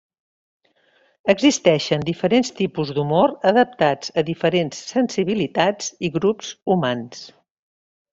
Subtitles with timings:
[1.33, 7.21] Existeixen diferents tipus d'humor adaptats a diferents sensibilitats i grups humans.